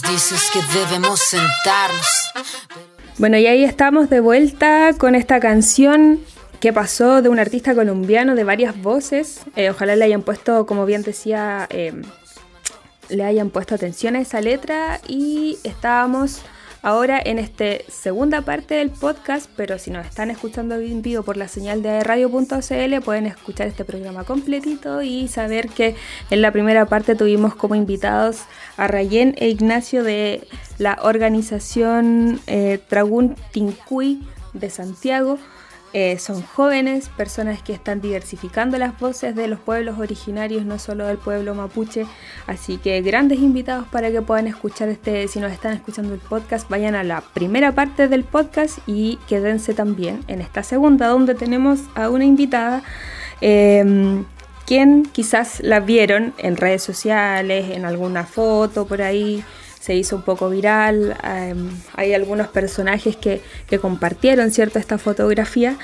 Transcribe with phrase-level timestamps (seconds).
[0.00, 2.06] dices que debemos sentarnos.
[3.18, 6.20] Bueno, y ahí estamos de vuelta con esta canción
[6.60, 9.40] que pasó de un artista colombiano de varias voces.
[9.56, 11.92] Eh, ojalá le hayan puesto, como bien decía, eh,
[13.10, 16.40] le hayan puesto atención a esa letra y estábamos
[16.82, 21.36] ahora en esta segunda parte del podcast, pero si nos están escuchando en vivo por
[21.36, 25.94] la señal de radio.cl pueden escuchar este programa completito y saber que
[26.30, 28.42] en la primera parte tuvimos como invitados
[28.76, 30.46] a Rayén e Ignacio de
[30.78, 35.38] la organización eh, Tragún Tincuy de Santiago
[35.94, 41.06] eh, son jóvenes, personas que están diversificando las voces de los pueblos originarios, no solo
[41.06, 42.06] del pueblo mapuche.
[42.46, 46.68] Así que grandes invitados para que puedan escuchar este, si nos están escuchando el podcast,
[46.70, 51.80] vayan a la primera parte del podcast y quédense también en esta segunda, donde tenemos
[51.94, 52.82] a una invitada.
[53.42, 54.24] Em,
[54.66, 59.44] quien quizás la vieron en redes sociales, en alguna foto por ahí,
[59.82, 61.16] se hizo un poco viral.
[61.24, 63.42] Em, hay algunos personajes que,
[63.80, 65.76] compartieron cierto esta fotografía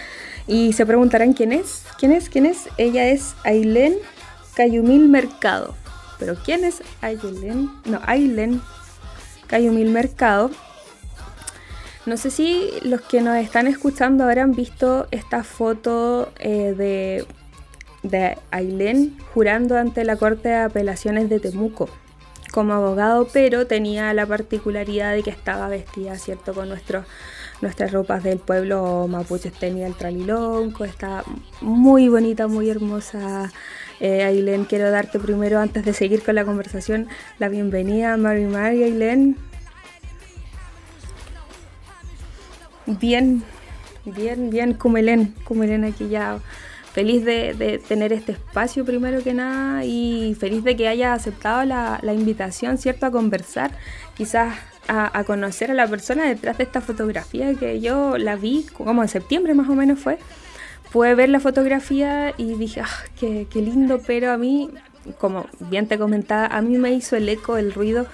[0.46, 1.82] y se preguntarán quién es.
[1.98, 2.28] ¿Quién es?
[2.28, 2.68] ¿Quién es?
[2.76, 3.96] Ella es Ailén
[4.54, 5.74] Cayumil Mercado.
[6.20, 7.70] Pero ¿quién es Ailén?
[7.86, 8.60] No, Ailén
[9.48, 10.52] Cayumil Mercado.
[12.06, 17.26] No sé si los que nos están escuchando habrán visto esta foto eh, de,
[18.04, 18.38] de
[19.34, 21.88] jurando ante la Corte de Apelaciones de Temuco
[22.52, 27.04] como abogado, pero tenía la particularidad de que estaba vestida, ¿cierto?, con nuestros
[27.60, 29.50] nuestras ropas del pueblo mapuche.
[29.50, 31.24] Tenía el tralilonco, está
[31.60, 33.50] muy bonita, muy hermosa.
[34.00, 38.44] Eh, Ailén, quiero darte primero, antes de seguir con la conversación, la bienvenida a Mari
[38.44, 39.36] Mari, Ailén.
[42.86, 43.42] Bien,
[44.04, 46.38] bien, bien, Cumelén, Cumelén aquí ya
[46.98, 52.12] feliz de, tener este espacio primero que nada y feliz de que haya aceptado la,
[52.12, 53.06] invitación, ¿cierto?
[53.06, 53.70] A conversar,
[54.16, 54.52] quizás
[54.88, 59.08] a, conocer a la persona detrás de esta fotografía que yo la vi como en
[59.08, 60.18] septiembre más o menos fue.
[60.90, 64.68] Pude ver la fotografía y dije, ah, qué, qué lindo, pero a mí,
[65.18, 68.08] como bien te comentaba, a mí me hizo el eco, el ruido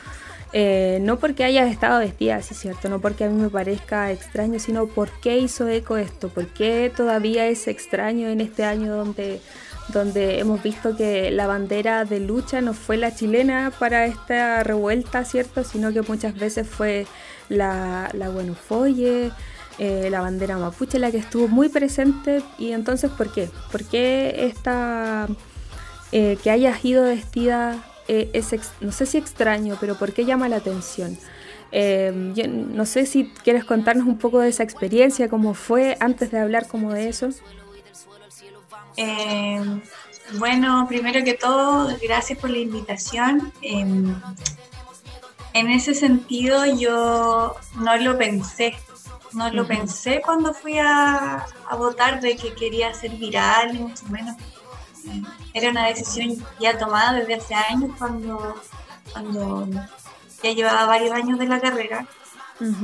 [0.57, 2.89] eh, no porque hayas estado vestida así, ¿cierto?
[2.89, 6.93] No porque a mí me parezca extraño, sino por qué hizo eco esto, por qué
[6.97, 9.41] todavía es extraño en este año donde,
[9.89, 15.25] donde hemos visto que la bandera de lucha no fue la chilena para esta revuelta,
[15.25, 15.65] ¿cierto?
[15.65, 17.09] Sino que muchas veces fue
[17.49, 19.33] la, la Buenofoye,
[19.81, 22.45] eh, la bandera mapuche la que estuvo muy presente.
[22.61, 23.51] Y entonces, ¿por qué?
[23.73, 25.27] ¿Por qué esta...
[26.13, 30.49] Eh, que hayas ido vestida eh, es, no sé si extraño, pero ¿por qué llama
[30.49, 31.17] la atención?
[31.77, 32.35] Em,
[32.75, 36.69] no sé si quieres contarnos un poco de esa experiencia, cómo fue antes de hablar
[36.69, 37.31] como de eso.
[38.97, 39.83] Em,
[40.39, 43.53] bueno, primero que todo, gracias por la invitación.
[43.63, 44.15] Em,
[45.53, 48.75] en ese sentido yo no lo pensé,
[49.33, 54.07] no lo pensé cuando fui a, a, votar de que quería ser viral, ni mucho
[54.07, 54.37] menos
[55.53, 58.61] era una decisión ya tomada desde hace años cuando,
[59.13, 59.69] cuando
[60.43, 62.07] ya llevaba varios años de la carrera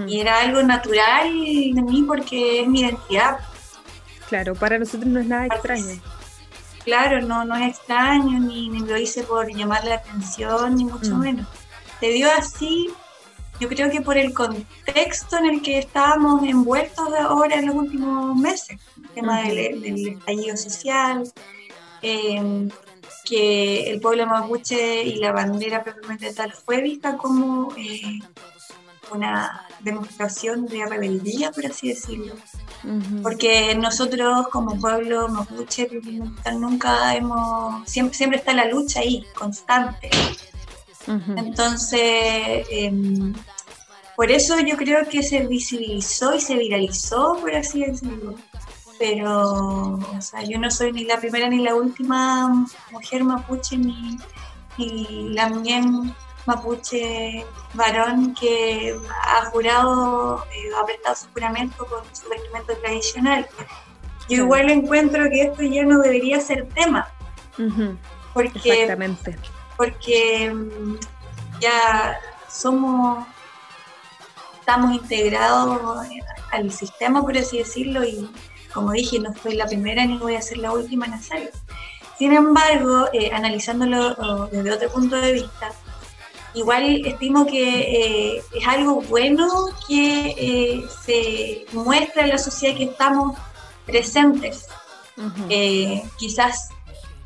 [0.06, 3.38] y era algo natural de mí porque es mi identidad.
[4.28, 6.00] Claro, para nosotros no es nada extraño.
[6.84, 11.14] Claro, no, no es extraño, ni, ni lo hice por llamar la atención, ni mucho
[11.14, 11.20] mm.
[11.20, 11.47] menos.
[12.00, 12.91] Se dio así,
[13.60, 18.37] yo creo que por el contexto en el que estábamos envueltos ahora en los últimos
[18.37, 21.31] meses, el tema del, del estallido social,
[22.03, 22.71] Em,
[23.25, 28.19] que el pueblo mapuche y la bandera propiamente tal fue vista como eh,
[29.12, 32.34] una demostración de rebeldía, por así decirlo.
[33.22, 35.88] Porque nosotros como pueblo mapuche
[36.55, 40.11] nunca hemos, siempre, siempre está la lucha ahí, constante.
[41.37, 43.34] Entonces, em,
[44.17, 48.37] por eso yo creo que se visibilizó y se viralizó, por así decirlo
[49.00, 54.19] pero o sea, yo no soy ni la primera ni la última mujer mapuche ni,
[55.35, 56.14] la bien
[56.44, 58.94] mapuche varón que
[59.25, 63.49] ha jurado, eh, ha prestado su juramento con su vestimenta tradicional.
[64.29, 67.08] Yo igual encuentro que esto ya no debería ser tema.
[68.35, 69.38] porque, Exactamente.
[69.79, 70.96] Porque mm,
[71.58, 72.20] ya
[72.50, 73.26] somos,
[74.58, 76.06] estamos integrados
[76.53, 78.31] al sistema, por así decirlo, y
[78.72, 81.50] como dije, no fui la primera ni voy a ser la última en hacerlo.
[82.19, 85.72] Sin embargo, eh, analizándolo desde otro punto de vista,
[86.55, 89.49] igual estimo que eh, es algo bueno
[89.88, 93.38] que eh, se muestra en la sociedad que estamos
[93.87, 94.67] presentes.
[96.19, 96.69] quizás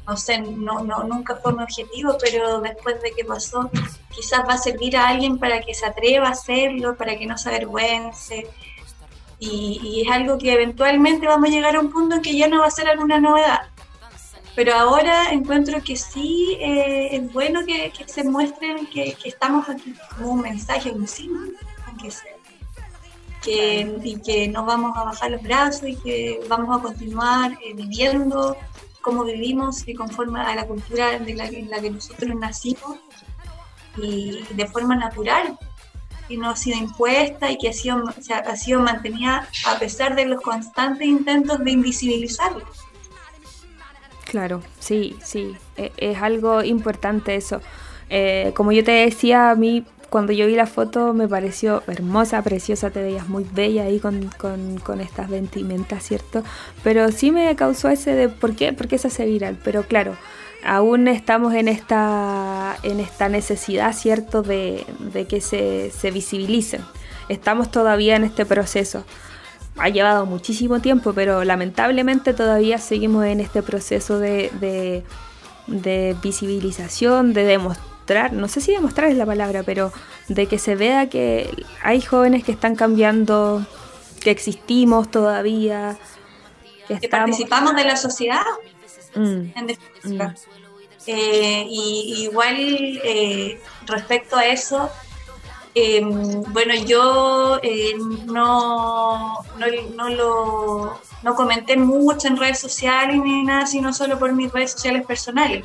[0.06, 3.70] no sé, no, no, nunca fue mi objetivo, pero después de que pasó,
[4.10, 7.38] quizás va a servir a alguien para que se atreva a hacerlo, para que no
[7.38, 8.46] se avergüence.
[9.38, 12.60] Y, es algo que eventualmente vamos a llegar a un punto en que ya no
[12.60, 13.60] va a ser alguna novedad.
[14.54, 20.32] Pero ahora encuentro que sí eh, es bueno que, se muestren que, estamos aquí como
[20.32, 21.52] un mensaje, un símbolo,
[21.86, 22.30] aunque sea.
[23.42, 27.74] Que, y que no vamos a bajar los brazos y que vamos a continuar eh,
[27.74, 28.56] viviendo
[29.02, 32.96] cómo vivimos y conforme a la cultura de la, en la que nosotros nacimos
[33.98, 35.58] y de forma natural
[36.28, 40.26] y no ha sido impuesta y que ha sido, ha sido mantenida a pesar de
[40.26, 42.64] los constantes intentos de invisibilizarlo.
[44.24, 47.60] Claro, sí, sí, e, es, algo importante eso.
[48.10, 49.84] Eh, como yo te decía, a mí
[50.14, 55.00] cuando yo vi la foto me pareció hermosa, preciosa, te veías muy bella ahí con,
[55.00, 56.44] estas ventimentas, ¿cierto?
[56.84, 59.58] Pero sí me causó ese de por qué, por qué se hace viral.
[59.64, 60.16] Pero claro,
[60.64, 64.86] aún estamos en esta, en esta necesidad, ¿cierto?, de,
[65.28, 66.82] que se, se, visibilicen.
[67.28, 69.04] Estamos todavía en este proceso.
[69.76, 75.02] Ha llevado muchísimo tiempo, pero lamentablemente todavía seguimos en este proceso de, de,
[75.66, 77.94] de visibilización, de demostrar
[78.32, 79.92] no sé si demostrar es la palabra, pero
[80.28, 83.64] de que se vea que hay jóvenes que están cambiando,
[84.20, 85.96] que existimos todavía,
[86.86, 88.42] que, participamos de la sociedad.
[89.14, 89.52] Mm,
[90.04, 90.20] mm.
[91.06, 94.90] Eh, y igual eh, respecto a eso,
[95.74, 97.94] em, bueno, yo eh,
[98.26, 99.44] no,
[99.96, 104.72] no, lo no comenté mucho en redes sociales ni nada, sino solo por mis redes
[104.72, 105.64] sociales personales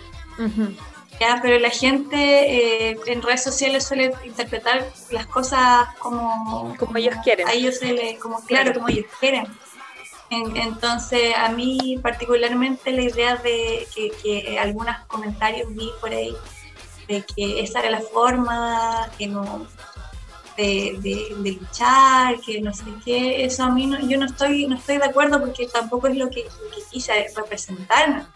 [1.41, 7.47] pero la gente eh, en redes sociales suele interpretar las cosas como, como ellos quieren.
[7.47, 9.45] A ellos se les, como claro, como ellos quieren.
[10.29, 16.35] Entonces, a mí particularmente la idea de que, algunos comentarios vi por ahí,
[17.07, 19.65] de que esa era la forma, que no,
[20.55, 24.97] de, luchar, que no sé qué, eso a mí no, yo no estoy, no estoy
[24.97, 28.27] de acuerdo porque tampoco es lo que, lo que quise representar.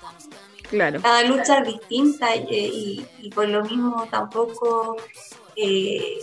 [1.01, 3.05] Cada lucha es distinta y,
[3.35, 4.97] por lo mismo tampoco
[5.55, 6.17] eh,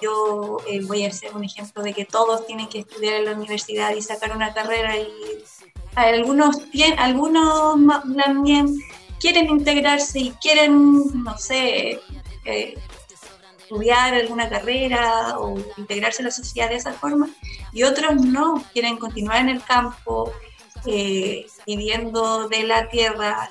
[0.00, 3.32] yo eh, voy a ser un ejemplo de que todos tienen que estudiar en la
[3.32, 5.08] universidad y sacar una carrera y
[5.94, 6.58] algunos,
[6.98, 7.78] algunos
[8.16, 8.78] también
[9.18, 12.00] quieren integrarse y quieren, no sé,
[12.44, 12.74] eh,
[13.60, 17.28] estudiar alguna carrera o integrarse a la sociedad de esa forma
[17.72, 20.32] y otros no, quieren continuar en el campo,
[21.66, 23.50] viviendo de la tierra,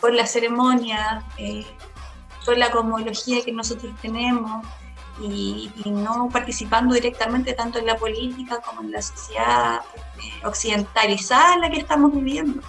[0.00, 1.64] por la ceremonia, eh,
[2.44, 4.66] por la cosmología que nosotros tenemos
[5.20, 9.80] y, no participando directamente tanto en la política como en la sociedad
[10.22, 12.62] eh, occidentalizada en la que estamos viviendo.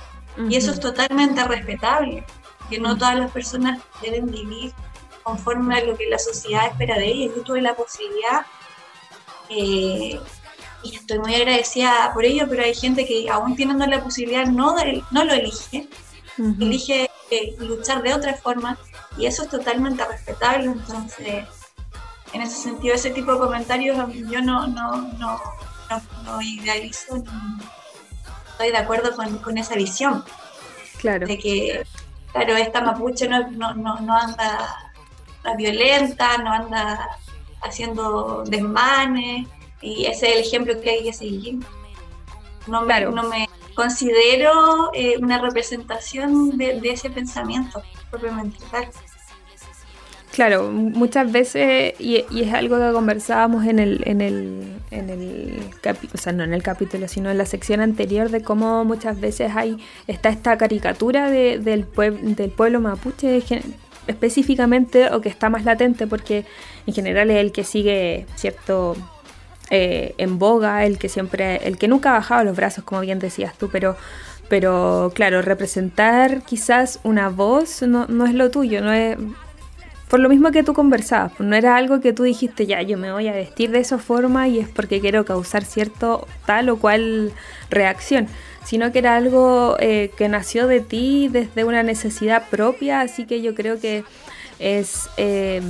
[0.50, 2.24] Y eso es totalmente respetable,
[2.70, 4.74] que no todas las personas deben vivir
[5.24, 7.36] conforme a lo que la sociedad espera de ellas.
[7.36, 8.46] Yo tuve la posibilidad
[9.50, 10.20] eh,
[10.84, 14.76] y estoy muy agradecida por ello, pero hay gente que aún teniendo la posibilidad no,
[15.12, 15.90] no lo elige,
[16.38, 17.10] elige
[17.60, 18.78] luchar de otra forma
[19.18, 20.66] y eso es totalmente respetable.
[20.66, 21.46] Entonces,
[22.34, 25.40] en ese sentido, ese tipo de comentarios yo no, no, no,
[26.24, 27.24] no, idealizo ni
[28.52, 30.24] estoy de acuerdo con, esa visión.
[31.00, 31.26] Claro.
[31.26, 31.86] De que,
[32.34, 34.92] claro, esta mapuche no, no, no, anda
[35.58, 37.08] violenta, no anda
[37.62, 39.48] haciendo desmanes
[39.82, 41.60] y ese es el ejemplo que hay que seguir.
[42.68, 47.82] No me, no me considero eh, una representación de, ese pensamiento
[48.12, 48.90] propiamente tal.
[48.90, 48.92] Claro,
[50.72, 55.60] muchas veces, y, es algo que conversábamos en el, en el, en el
[56.14, 59.52] o sea, no en el capítulo, sino en la sección anterior, de cómo muchas veces
[59.56, 59.78] hay,
[60.08, 61.86] está esta caricatura del, del
[62.52, 63.42] pueblo mapuche
[64.08, 66.46] específicamente, o que está más latente, porque
[66.88, 68.96] en general es el que sigue cierto
[69.70, 73.20] eh, en boga, el que siempre, el que nunca ha bajado los brazos, como bien
[73.20, 73.96] decías tú, pero,
[74.48, 79.16] pero claro, representar quizás una voz no, no es lo tuyo, no es
[80.10, 82.98] por lo mismo que tú conversabas, pues no era algo que tú dijiste, ya, yo
[82.98, 86.78] me voy a vestir de esa forma y es porque quiero causar cierto tal o
[86.78, 87.32] cual
[87.70, 88.28] reacción,
[88.66, 93.42] sino que era algo eh, que nació de ti desde una necesidad propia, así que
[93.42, 94.04] yo creo que
[94.58, 95.10] es...
[95.18, 95.62] Eh,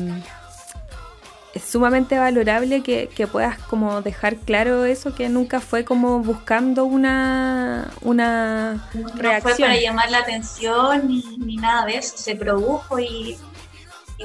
[1.53, 7.91] es sumamente valorable que, puedas como dejar claro eso, que nunca fue como buscando una,
[8.01, 9.33] una reacción.
[9.33, 13.37] No fue para llamar la atención ni, nada de eso, se produjo y,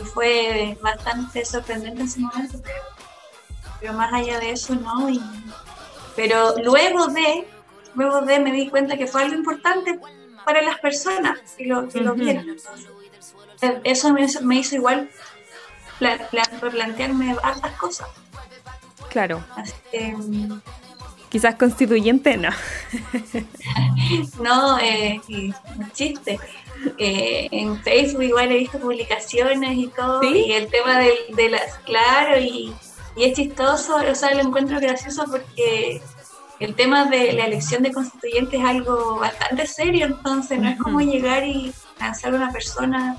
[0.03, 2.61] fue bastante sorprendente en ese momento,
[3.81, 5.09] pero, más allá de eso no.
[6.17, 7.47] pero luego de,
[7.95, 9.99] luego de me di cuenta que fue algo importante
[10.45, 12.57] para las personas que lo, que lo vieron.
[13.85, 15.11] Eso me, me hizo igual
[16.61, 18.09] replantearme hartas cosas.
[19.11, 19.45] Claro.
[21.35, 22.51] Quizás constituyente, no.
[24.41, 26.39] no, eh, un chiste.
[26.97, 31.79] Eh, en Facebook igual he visto publicaciones y todo, y el tema de, de las,
[31.79, 32.73] claro, y,
[33.17, 36.01] y, es chistoso, o sea, lo encuentro gracioso porque
[36.61, 41.01] el tema de la elección de constituyente es algo bastante serio, entonces no es como
[41.01, 43.19] llegar y lanzar a una persona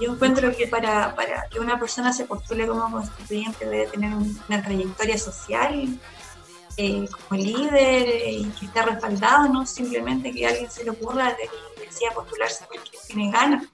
[0.00, 4.62] yo encuentro que para, para que una persona se postule como constituyente debe tener una
[4.62, 6.00] trayectoria social
[6.76, 11.28] eh, como líder eh, y que esté respaldado, no simplemente que alguien se le ocurra
[11.30, 13.64] de, decía postularse porque tiene ganas.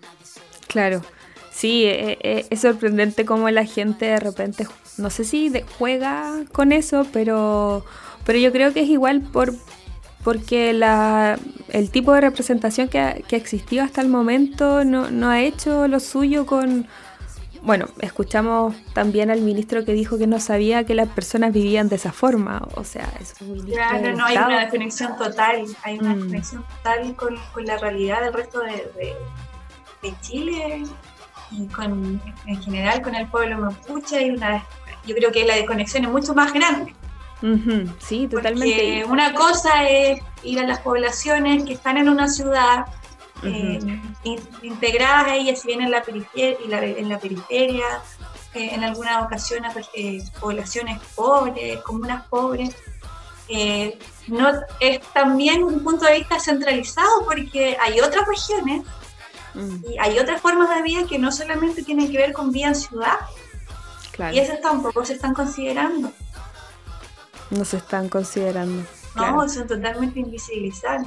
[0.66, 1.02] Claro,
[1.50, 4.66] sí, eh, es sorprendente cómo la gente de repente,
[4.98, 7.84] no sé si juega con eso, pero,
[8.24, 9.54] pero yo creo que es igual por,
[10.22, 11.38] porque la,
[11.70, 15.88] el tipo de representación que ha, que existido hasta el momento no, no, ha hecho
[15.88, 16.86] lo suyo con...
[17.62, 21.96] Bueno, escuchamos también al ministro que dijo que no sabía que las personas vivían de
[21.96, 26.16] esa forma, o sea, es un Claro, no, hay una desconexión total, hay una mm.
[26.16, 29.14] desconexión total con, con, la realidad del resto de, de,
[30.02, 30.84] de, Chile
[31.50, 34.64] y con, en general con el pueblo mapuche, y una,
[35.06, 36.94] yo creo que la desconexión es mucho más grande.
[37.98, 38.74] Sí, totalmente.
[38.74, 42.86] Porque una cosa es ir a las poblaciones que están en una ciudad,
[43.42, 44.00] eh,
[44.62, 47.86] integradas a ellas, si bien en la periferia, en la periferia
[48.54, 52.74] eh, en algunas ocasiones pues, eh, poblaciones pobres, comunas pobres.
[54.28, 58.84] no es también un punto de vista centralizado porque hay otras regiones
[59.54, 59.76] mm.
[59.90, 62.74] y hay otras formas de vida que no solamente tienen que ver con vida en
[62.74, 63.18] ciudad
[64.32, 66.12] y esas tampoco se están considerando
[67.50, 68.84] no se están considerando.
[69.16, 71.06] No, son totalmente invisibilizados.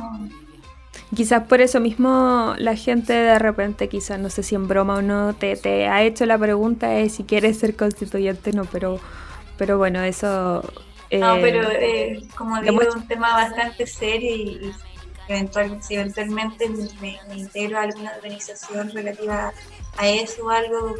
[1.15, 5.01] Quizás por eso mismo la gente de repente, quizás no sé si en broma o
[5.01, 8.99] no, te, te ha hecho la pregunta de si quieres ser constituyente no, pero,
[9.57, 10.61] pero bueno, eso...
[11.11, 14.73] no, pero eh, como digo, es un tema bastante serio y,
[15.81, 19.53] si eventualmente me, integro a alguna organización relativa
[19.97, 20.95] a eso o algo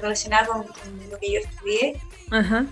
[0.00, 0.64] relacionado con,
[1.10, 2.00] lo que yo estudié,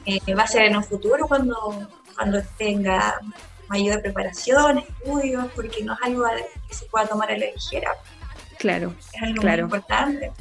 [0.07, 3.21] eh, va a ser en un futuro cuando, cuando tenga
[3.69, 6.25] mayor preparación, estudios, porque no es algo
[6.69, 7.91] que se pueda tomar a la ligera.
[8.59, 10.33] Claro, es algo muy importante.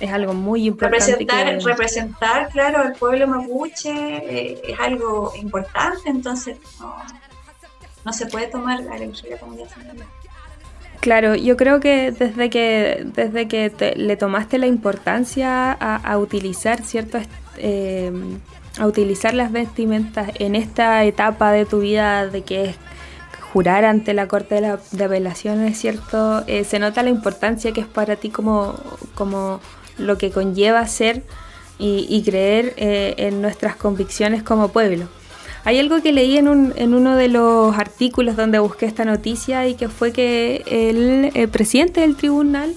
[0.00, 1.06] Es algo muy importante.
[1.06, 6.96] Representar, representar claro, al pueblo mapuche eh, es algo importante, entonces no,
[8.04, 9.74] no se puede tomar a la ligera como ya se
[11.00, 17.24] Claro, yo creo que desde que, desde que le tomaste la importancia a, utilizar ciertos
[17.58, 18.10] eh,
[18.78, 22.76] a utilizar las vestimentas en esta etapa de tu vida de que es
[23.52, 26.42] jurar ante la Corte de, la, de Apelaciones, ¿cierto?
[26.48, 28.74] Eh, se nota la importancia que es para ti como,
[29.14, 29.60] como
[29.96, 31.22] lo que conlleva ser
[31.78, 35.08] y, creer eh, en nuestras convicciones como pueblo.
[35.64, 39.66] Hay algo que leí en, un, en uno de los artículos donde busqué esta noticia
[39.66, 42.74] y que fue que el, presidente del tribunal,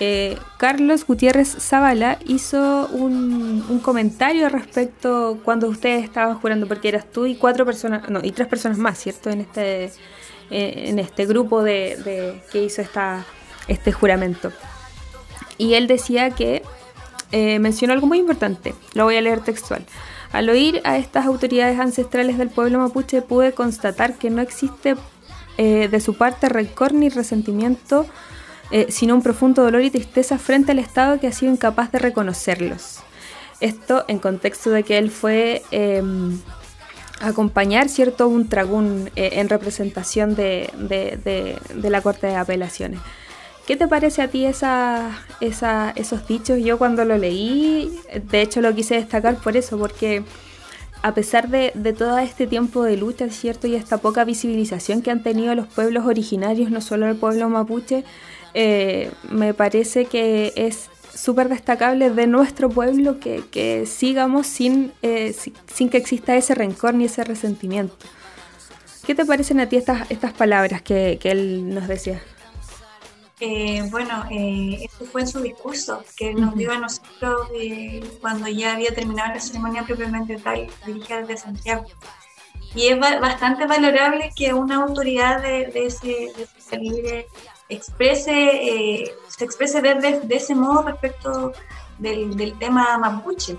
[0.00, 7.26] eh, Carlos Gutiérrez Zavala, hizo un, comentario respecto cuando ustedes estaban jurando, porque eras tú
[7.26, 9.30] y cuatro personas, no, y tres personas más, ¿cierto?
[9.30, 13.24] En este, eh, en este grupo de, que hizo esta,
[13.68, 14.52] este juramento.
[15.58, 16.62] Y él decía que
[17.32, 19.84] eh, mencionó algo muy importante, lo voy a leer textual.
[20.32, 24.96] Al oír a estas autoridades ancestrales del pueblo mapuche pude constatar que no existe
[25.58, 28.06] eh, de su parte rencor ni resentimiento,
[28.70, 31.98] eh, sino un profundo dolor y tristeza frente al Estado que ha sido incapaz de
[31.98, 33.00] reconocerlos.
[33.60, 36.40] Esto en contexto de que él fue em,
[37.20, 43.00] acompañar cierto un tragún eh, en representación de, de la Corte de Apelaciones.
[43.70, 46.58] ¿Qué te parece a ti esa, esos dichos?
[46.58, 50.24] Yo cuando lo leí, de hecho lo quise destacar por eso, porque
[51.02, 53.68] a pesar de, todo este tiempo de lucha, ¿cierto?
[53.68, 58.02] Y esta poca visibilización que han tenido los pueblos originarios, no solo el pueblo mapuche,
[58.54, 65.34] eh, me parece que es súper destacable de nuestro pueblo que, sigamos sin, eh,
[65.66, 67.96] sin, que exista ese rencor ni ese resentimiento.
[69.06, 72.22] ¿Qué te parecen a ti estas, estas palabras que, que él nos decía?
[73.42, 78.48] Eh, bueno, eh, esto fue en su discurso que nos dio a nosotros eh, cuando
[78.48, 81.86] ya había terminado la ceremonia propiamente tal, dirigida desde Santiago.
[82.74, 86.30] Y es bastante valorable que una autoridad de, ese,
[86.68, 87.26] calibre
[87.70, 91.52] exprese, eh, se exprese de, de, ese modo respecto
[91.98, 93.56] del, del tema mapuche.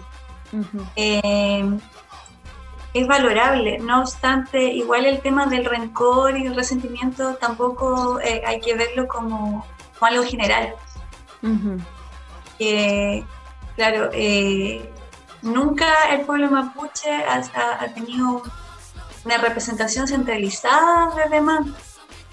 [2.93, 3.79] es valorable.
[3.79, 9.07] No obstante, igual el tema del rencor y el resentimiento tampoco eh, hay que verlo
[9.07, 9.65] como,
[10.01, 10.73] algo general.
[13.75, 14.91] claro, eh,
[15.41, 18.43] nunca el pueblo mapuche ha, tenido
[19.23, 21.65] una representación centralizada de demás.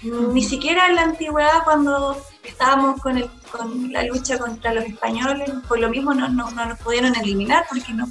[0.01, 5.49] Ni siquiera en la antigüedad, cuando estábamos con, el, con la lucha contra los españoles,
[5.67, 8.07] por lo mismo no, no, no nos pudieron eliminar porque no,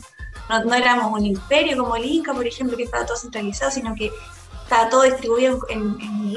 [0.65, 4.11] no, éramos un imperio como el Inca, por ejemplo, que estaba todo centralizado, sino que
[4.65, 6.35] estaba todo distribuido en, en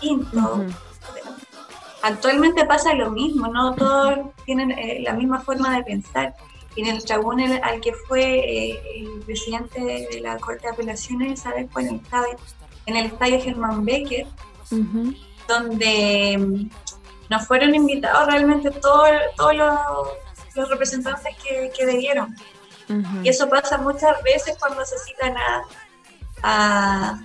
[0.00, 0.74] distintos.
[2.02, 6.34] Actualmente pasa lo mismo, no todos tienen eh, la misma forma de pensar.
[6.74, 11.40] Y en el tribunal al que fue eh, el presidente de la Corte de Apelaciones,
[11.40, 11.70] ¿sabes?
[11.70, 12.36] Fue en el estadio,
[12.86, 14.26] en el estadio Germán Becker,
[15.48, 16.70] donde mm,
[17.28, 22.36] nos fueron invitados realmente todos, todos los, representantes que, que debieron.
[23.22, 25.34] Y eso pasa muchas veces cuando se citan
[26.42, 27.20] a,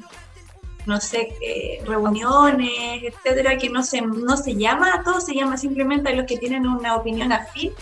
[0.86, 6.10] no sé, reuniones, etcétera, que no se, no se llama a todos, se llama simplemente
[6.10, 7.74] a los que tienen una opinión afín.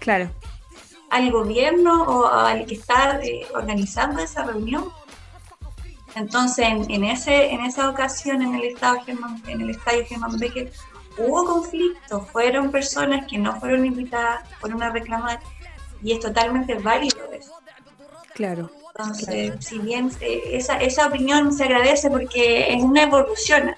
[0.00, 0.30] Claro.
[1.10, 4.88] Al gobierno o al que está eh, organizando esa reunión.
[6.16, 8.98] Entonces, en, ese, en esa ocasión, en el, estado
[9.46, 10.72] en el estadio Germán Becker,
[11.18, 15.40] hubo conflicto, fueron personas que no fueron invitadas, fueron a reclamar
[16.02, 17.52] y es totalmente válido eso.
[18.34, 18.70] Claro.
[18.96, 23.74] Entonces, si bien esa, esa opinión se agradece porque es una evolución.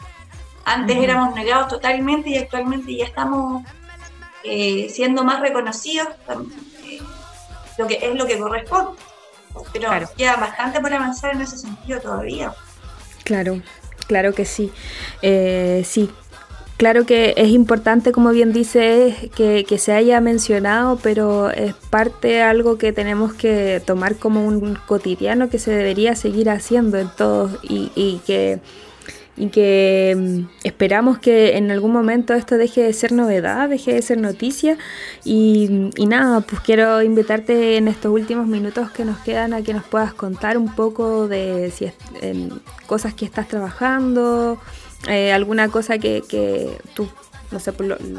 [0.65, 3.65] Antes éramos negados totalmente y actualmente ya estamos
[4.45, 6.09] eh, siendo más reconocidos,
[6.85, 7.01] eh,
[7.79, 8.93] lo que es lo que corresponde.
[9.73, 12.53] Pero queda bastante por avanzar en ese sentido todavía.
[13.25, 13.61] Claro,
[14.07, 14.73] claro que sí.
[15.23, 16.11] Eh, sí,
[16.83, 22.77] Claro que es importante, como bien dice, que, se haya mencionado, pero es parte algo
[22.77, 28.21] que tenemos que tomar como un cotidiano que se debería seguir haciendo en todos y,
[28.27, 28.59] que
[29.37, 34.03] y que mm, esperamos que en algún momento esto deje de ser novedad, deje de
[34.03, 34.77] ser noticia.
[35.25, 39.85] Y, nada, pues quiero invitarte en estos últimos minutos que nos quedan a que nos
[39.85, 41.91] puedas contar un poco de si
[42.87, 44.61] cosas que estás trabajando,
[45.09, 47.09] eh, alguna cosa que, que tú,
[47.51, 47.73] no sé,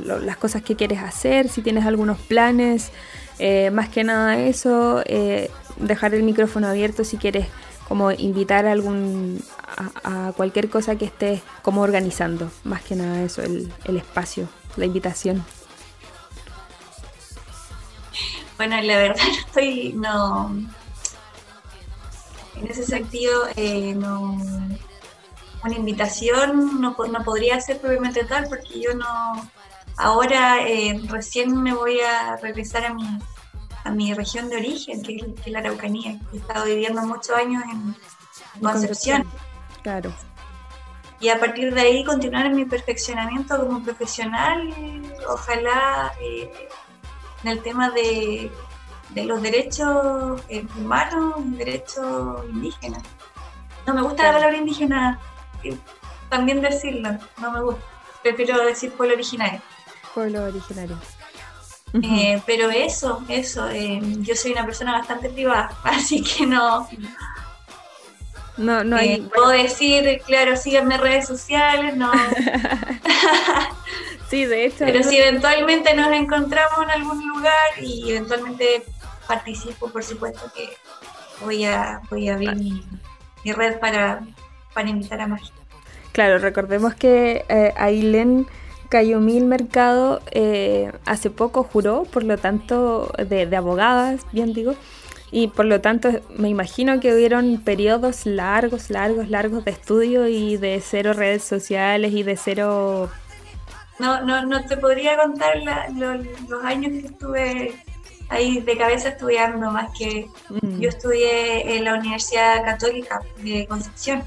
[0.05, 2.91] las cosas que quieres hacer, si tienes algunos planes,
[3.39, 7.47] eh, más que nada eso, eh, dejar el micrófono abierto si quieres
[7.87, 9.43] como invitar a algún
[10.03, 14.85] a, cualquier cosa que estés como organizando, más que nada eso, el, el espacio, la
[14.85, 15.43] invitación.
[18.57, 20.55] Bueno, la verdad estoy no
[22.55, 23.47] en ese sentido
[23.95, 24.37] no
[25.63, 29.49] una invitación no, no podría ser propiamente tal porque yo no,
[29.97, 33.05] ahora eh, recién me voy a regresar a mi,
[33.83, 37.95] a mi región de origen, que es, la Araucanía, he estado viviendo muchos años en,
[38.61, 39.27] Concepción.
[39.81, 40.13] Claro.
[41.19, 44.71] Y a partir de ahí continuar en mi perfeccionamiento como profesional,
[45.27, 46.51] ojalá eh,
[47.43, 48.51] en el tema de,
[49.09, 53.03] de los derechos eh, humanos, derechos indígenas.
[53.87, 55.19] No me gusta la palabra indígena
[56.29, 57.83] también decirlo, no me gusta.
[58.21, 59.61] Prefiero decir pueblo originario.
[60.13, 60.97] Pueblo originario.
[62.01, 66.87] Eh, pero eso, eso, eh, yo soy una persona bastante privada, así que no.
[68.57, 69.13] No, no hay.
[69.13, 72.11] Eh, puedo decir, claro, síganme en redes sociales, no.
[74.29, 74.85] sí, de hecho.
[74.85, 78.83] Pero si eventualmente nos encontramos en algún lugar y eventualmente
[79.27, 80.69] participo, por supuesto que
[81.43, 82.83] voy a, voy a abrir mi,
[83.43, 84.21] mi red para,
[84.73, 85.53] para invitar a más.
[86.11, 88.47] Claro, recordemos que eh, Ailén
[88.93, 94.75] Cayomil Mercado eh, hace poco juró, por lo tanto, de, abogadas, bien digo,
[95.31, 100.57] y por lo tanto me imagino que hubieron periodos largos, largos, largos de estudio y
[100.57, 103.09] de cero redes sociales y de cero...
[103.97, 105.57] No, no, no te podría contar
[105.95, 107.73] los años que estuve
[108.29, 110.79] ahí de cabeza estudiando, más que mm.
[110.79, 114.23] yo estudié en la Universidad Católica de Concepción.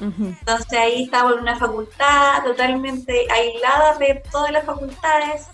[0.00, 5.46] Entonces ahí estaba en una facultad totalmente aislada de todas las facultades.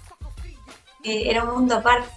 [1.03, 2.11] Eh, era un mundo aparte.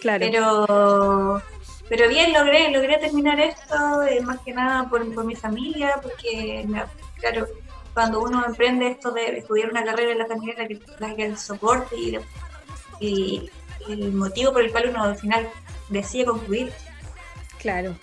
[0.00, 0.24] Claro.
[0.26, 1.42] Pero,
[1.88, 6.66] pero bien, logré, logré terminar esto, eh, más que nada por, mi familia, porque,
[7.16, 7.46] claro,
[7.94, 11.38] cuando uno emprende esto de estudiar una carrera, la familia la que, la que el
[11.38, 12.18] soporte y,
[13.00, 13.50] y,
[13.88, 15.48] el motivo por el cual uno al final
[15.88, 16.72] decide concluir.
[17.58, 17.96] Claro.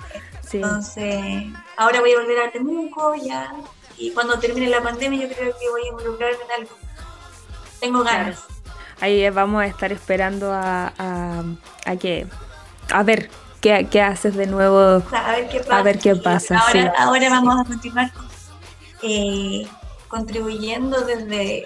[0.57, 1.45] Entonces,
[1.77, 3.53] ahora voy a volver a Temuco ya.
[3.97, 6.75] Y cuando termine la pandemia, yo creo que voy a involucrarme en algo.
[7.79, 8.43] Tengo ganas.
[9.01, 10.93] Ahí vamos a estar esperando a,
[11.85, 12.27] a, que.
[12.91, 13.29] A ver
[13.61, 15.01] qué, qué haces de nuevo.
[15.11, 15.77] A ver qué pasa.
[15.77, 16.87] A ver qué pasa, ahora, sí.
[16.97, 18.11] ahora vamos a continuar
[19.01, 19.67] eh,
[20.07, 21.65] contribuyendo desde,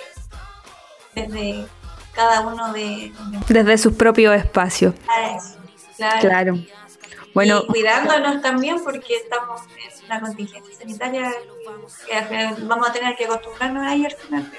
[1.15, 1.65] desde
[2.13, 3.11] cada uno de,
[3.47, 4.93] de- Desde sus propios espacios.
[5.07, 5.55] a eso,
[5.97, 6.19] claro.
[6.21, 6.53] Claro.
[7.33, 11.31] Bueno, y cuidándonos también porque estamos en una contingencia sanitaria
[12.07, 14.51] que final vamos a tener que acostumbrarnos a ella al final.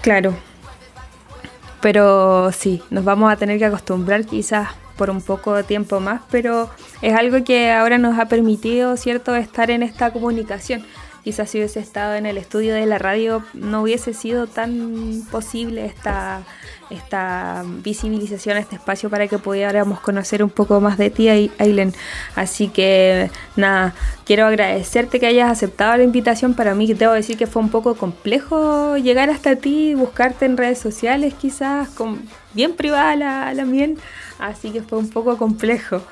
[0.00, 0.34] claro.
[1.80, 6.20] Pero sí, nos vamos a tener que acostumbrar quizás por un poco de tiempo más,
[6.30, 10.86] pero es algo que ahora nos ha permitido, ¿cierto?, estar en esta comunicación.
[11.24, 15.84] Quizás si hubiese estado en el estudio de la radio no hubiese sido tan posible
[15.86, 16.42] esta,
[16.90, 21.94] esta visibilización, este espacio para que pudiéramos conocer un poco más de ti, Ai- Ailen.
[22.34, 26.54] Así que nada, quiero agradecerte que hayas aceptado la invitación.
[26.54, 30.78] Para mí, debo decir que fue un poco complejo llegar hasta ti, buscarte en redes
[30.80, 33.96] sociales, quizás, con, bien privada la, la miel.
[34.46, 36.02] Así que fue un poco complejo.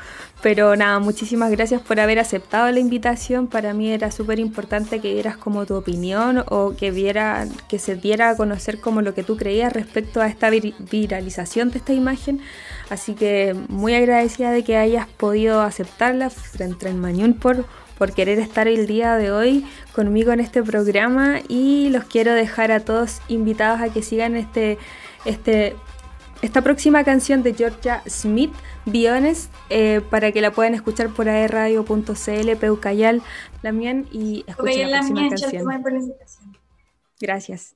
[0.43, 3.47] Pero nada, muchísimas gracias por haber aceptado la invitación.
[3.47, 7.95] Para mí era súper importante que dieras como tu opinión o que viera, que se
[7.97, 11.93] diera a conocer como lo que tú creías respecto a esta vir- viralización de esta
[11.93, 12.41] imagen.
[12.89, 17.67] Así que muy agradecida de que hayas podido aceptarla frente en Mañún por,
[17.99, 22.73] por querer estar el día de hoy conmigo en este programa y los quiero dejar
[22.73, 24.79] a todos invitados a que sigan este,
[25.27, 25.77] este
[26.43, 28.53] esta próxima canción de Georgia Smith,
[28.87, 33.23] Be Honest, eh, para que la puedan escuchar por aerradio.cl, Peucayal,
[33.63, 35.67] Lamien, y escuchen la próxima canción.
[37.21, 37.75] Gracias.